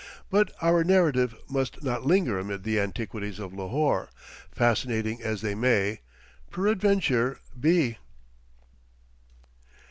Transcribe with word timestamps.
But 0.31 0.51
our 0.63 0.83
narrative 0.83 1.35
must 1.47 1.83
not 1.83 2.03
linger 2.07 2.39
amid 2.39 2.63
the 2.63 2.79
antiquities 2.79 3.37
of 3.37 3.53
Lahore, 3.53 4.09
fascinating 4.51 5.21
as 5.21 5.41
they 5.41 5.53
may, 5.53 5.99
peradventure, 6.49 7.39
be. 7.59 7.99